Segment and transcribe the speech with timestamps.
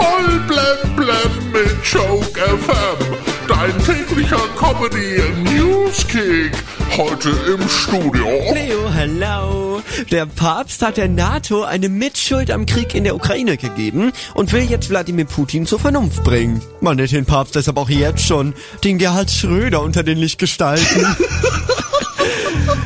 [0.00, 3.16] Voll blem blem mit Joke FM.
[3.46, 6.52] Dein täglicher Comedy Newskick.
[6.96, 8.26] Heute im Studio.
[8.54, 9.82] Leo, hello.
[10.10, 14.62] Der Papst hat der NATO eine Mitschuld am Krieg in der Ukraine gegeben und will
[14.62, 16.62] jetzt Wladimir Putin zur Vernunft bringen.
[16.80, 21.06] Man nennt den Papst deshalb auch jetzt schon den Gerhard Schröder unter den Lichtgestalten.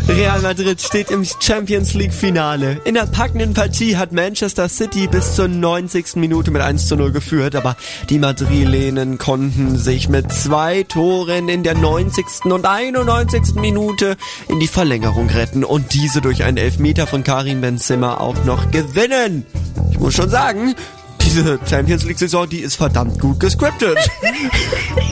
[0.09, 2.81] Real Madrid steht im Champions League Finale.
[2.85, 6.17] In der packenden Partie hat Manchester City bis zur 90.
[6.17, 7.77] Minute mit 1 zu 0 geführt, aber
[8.11, 12.45] die Madrilenen konnten sich mit zwei Toren in der 90.
[12.45, 13.55] und 91.
[13.55, 14.17] Minute
[14.49, 19.47] in die Verlängerung retten und diese durch einen Elfmeter von Karim Benzema auch noch gewinnen.
[19.91, 20.75] Ich muss schon sagen,
[21.23, 23.99] diese Champions League Saison, die ist verdammt gut gescriptet.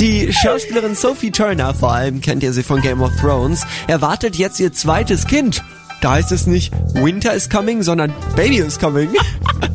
[0.00, 4.58] Die Schauspielerin Sophie Turner, vor allem kennt ihr sie von Game of Thrones, erwartet jetzt
[4.58, 5.62] ihr zweites Kind.
[6.00, 9.10] Da heißt es nicht Winter is coming, sondern Baby is coming.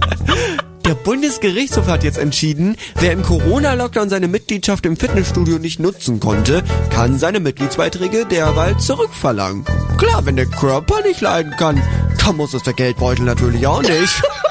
[0.85, 6.63] Der Bundesgerichtshof hat jetzt entschieden, wer im Corona-Lockdown seine Mitgliedschaft im Fitnessstudio nicht nutzen konnte,
[6.89, 9.63] kann seine Mitgliedsbeiträge derweil zurückverlangen.
[9.99, 11.79] Klar, wenn der Körper nicht leiden kann,
[12.25, 14.23] dann muss es der Geldbeutel natürlich auch nicht.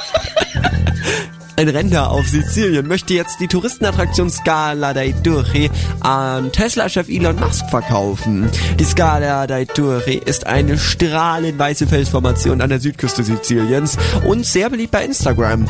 [1.57, 7.71] Ein Rentner auf Sizilien möchte jetzt die Touristenattraktion Scala dei Turri an Tesla-Chef Elon Musk
[7.71, 8.51] verkaufen.
[8.81, 14.69] Die Scala dei Turri ist eine strahlend weiße Felsformation an der Südküste Siziliens und sehr
[14.69, 15.69] beliebt bei Instagram.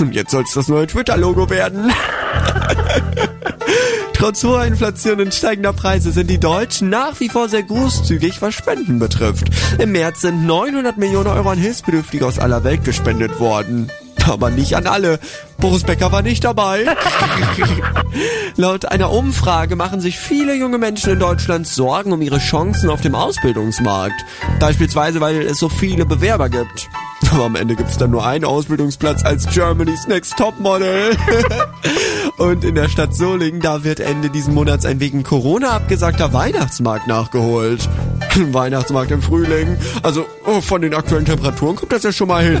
[0.00, 1.90] Und jetzt soll es das neue Twitter-Logo werden.
[4.12, 8.54] Trotz hoher Inflation und steigender Preise sind die Deutschen nach wie vor sehr großzügig, was
[8.54, 9.46] Spenden betrifft.
[9.78, 13.90] Im März sind 900 Millionen Euro an Hilfsbedürftige aus aller Welt gespendet worden
[14.28, 15.18] aber nicht an alle.
[15.58, 16.86] Boris Becker war nicht dabei.
[18.56, 23.00] Laut einer Umfrage machen sich viele junge Menschen in Deutschland Sorgen um ihre Chancen auf
[23.00, 24.24] dem Ausbildungsmarkt.
[24.58, 26.88] Beispielsweise, weil es so viele Bewerber gibt.
[27.30, 31.16] Aber am Ende gibt's dann nur einen Ausbildungsplatz als Germany's Next Topmodel.
[32.36, 37.06] Und in der Stadt Solingen, da wird Ende diesen Monats ein wegen Corona abgesagter Weihnachtsmarkt
[37.06, 37.88] nachgeholt.
[38.50, 39.78] Weihnachtsmarkt im Frühling.
[40.02, 42.60] Also oh, von den aktuellen Temperaturen kommt das ja schon mal hin.